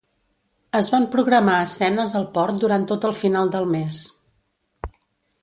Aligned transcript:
Es 0.77 0.87
van 0.93 1.03
programar 1.15 1.57
escenes 1.65 2.15
al 2.21 2.25
port 2.39 2.59
durant 2.65 2.89
tot 2.93 3.07
el 3.11 3.15
final 3.21 3.53
del 3.59 3.71
mes. 3.77 4.05